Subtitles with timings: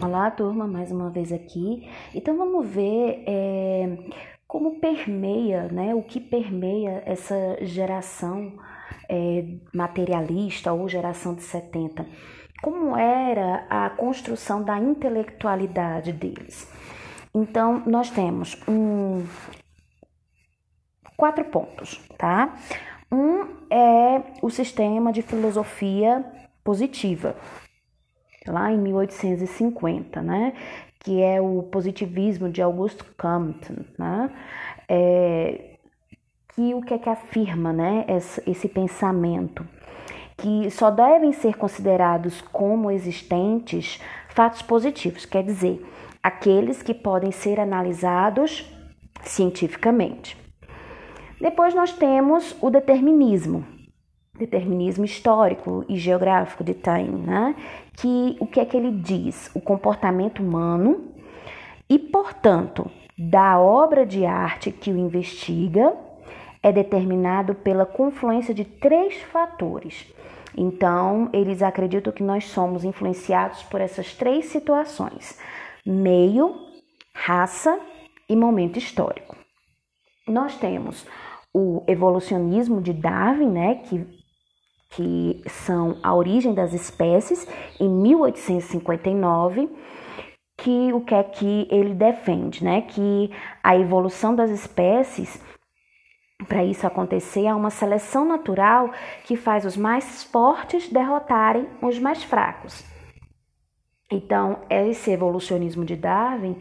[0.00, 1.90] Olá, turma, mais uma vez aqui.
[2.14, 3.98] Então vamos ver é,
[4.46, 5.92] como permeia, né?
[5.92, 8.52] O que permeia essa geração
[9.08, 12.06] é, materialista ou geração de 70.
[12.62, 16.72] Como era a construção da intelectualidade deles?
[17.34, 19.26] Então nós temos um
[21.16, 22.54] quatro pontos, tá?
[23.10, 26.24] Um é o sistema de filosofia
[26.62, 27.34] positiva,
[28.48, 30.52] lá em 1850, né?
[31.00, 34.30] Que é o positivismo de Augusto Comte, né?
[34.88, 35.76] É,
[36.54, 38.04] que o que é que afirma, né?
[38.08, 39.64] Esse, esse pensamento
[40.36, 45.84] que só devem ser considerados como existentes fatos positivos, quer dizer,
[46.22, 48.72] aqueles que podem ser analisados
[49.24, 50.36] cientificamente.
[51.40, 53.64] Depois nós temos o determinismo,
[54.38, 57.54] determinismo histórico e geográfico de Taine, né?
[57.96, 59.50] que o que é que ele diz?
[59.54, 61.12] O comportamento humano
[61.90, 65.96] e, portanto, da obra de arte que o investiga
[66.62, 70.06] é determinado pela confluência de três fatores.
[70.56, 75.38] Então, eles acreditam que nós somos influenciados por essas três situações:
[75.84, 76.54] meio,
[77.14, 77.78] raça
[78.28, 79.36] e momento histórico.
[80.26, 81.06] Nós temos
[81.52, 84.06] o evolucionismo de Darwin, né, que
[84.90, 87.46] que são A Origem das Espécies,
[87.78, 89.68] em 1859,
[90.56, 92.82] que o que é que ele defende, né?
[92.82, 93.30] Que
[93.62, 95.40] a evolução das espécies,
[96.48, 98.90] para isso acontecer, há uma seleção natural
[99.24, 102.84] que faz os mais fortes derrotarem os mais fracos.
[104.10, 106.56] Então, esse evolucionismo de Darwin,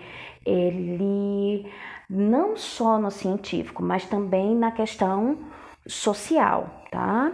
[0.46, 1.66] ele
[2.10, 5.38] não só no científico, mas também na questão
[5.88, 7.32] social, tá?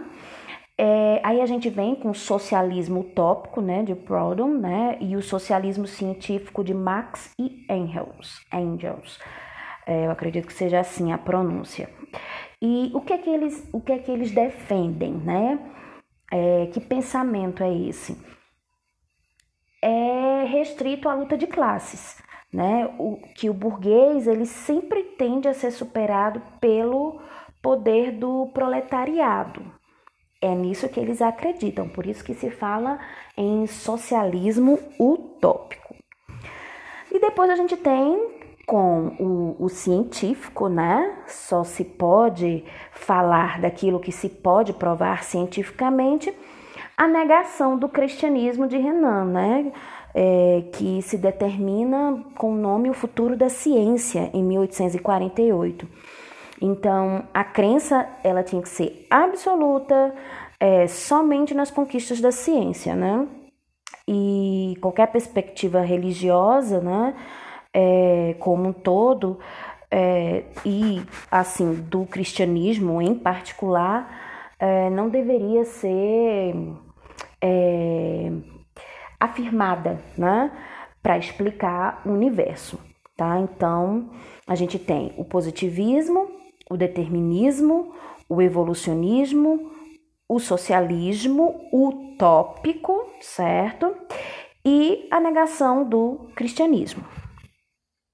[0.76, 5.22] É, aí a gente vem com o socialismo utópico, né, de Proudhon, né, e o
[5.22, 8.40] socialismo científico de Marx e Engels.
[8.52, 9.20] Engels.
[9.86, 11.88] É, eu acredito que seja assim a pronúncia.
[12.60, 15.58] E o que é que eles, o que é que eles defendem, né?
[16.32, 18.16] É, que pensamento é esse?
[19.82, 22.86] É restrito à luta de classes, né?
[22.98, 27.20] O, que o burguês ele sempre tende a ser superado pelo
[27.62, 29.62] poder do proletariado,
[30.44, 32.98] é nisso que eles acreditam, por isso que se fala
[33.36, 35.94] em socialismo utópico.
[37.10, 38.34] E depois a gente tem
[38.66, 41.18] com o, o, científico, né?
[41.26, 46.34] Só se pode falar daquilo que se pode provar cientificamente,
[46.96, 49.72] a negação do cristianismo de Renan, né?
[50.16, 55.88] É, que se determina com o nome O Futuro da Ciência, em 1848.
[56.60, 60.14] Então, a crença ela tinha que ser absoluta,
[60.60, 63.26] é, somente nas conquistas da ciência, né?
[64.06, 67.14] E qualquer perspectiva religiosa, né?
[67.72, 69.38] É, como um todo,
[69.90, 76.54] é, e assim, do cristianismo em particular, é, não deveria ser
[77.40, 78.30] é,
[79.20, 80.50] afirmada, né?
[81.02, 82.80] Para explicar o universo,
[83.16, 83.38] tá?
[83.38, 84.10] Então,
[84.46, 86.28] a gente tem o positivismo,
[86.70, 87.92] o determinismo,
[88.28, 89.70] o evolucionismo,
[90.28, 93.94] o socialismo utópico, certo?
[94.64, 97.04] E a negação do cristianismo.